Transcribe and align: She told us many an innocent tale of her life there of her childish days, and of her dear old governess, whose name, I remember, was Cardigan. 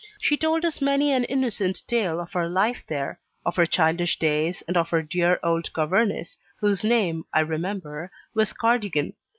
She 0.19 0.35
told 0.35 0.65
us 0.65 0.81
many 0.81 1.13
an 1.13 1.25
innocent 1.25 1.83
tale 1.87 2.19
of 2.19 2.33
her 2.33 2.49
life 2.49 2.83
there 2.87 3.19
of 3.45 3.55
her 3.55 3.67
childish 3.67 4.17
days, 4.17 4.63
and 4.67 4.75
of 4.75 4.89
her 4.89 5.03
dear 5.03 5.39
old 5.43 5.71
governess, 5.73 6.39
whose 6.59 6.83
name, 6.83 7.23
I 7.35 7.41
remember, 7.41 8.09
was 8.33 8.51
Cardigan. 8.51 9.13